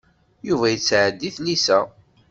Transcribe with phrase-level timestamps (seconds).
[0.47, 1.79] Yuba yettɛeddi i tlisa.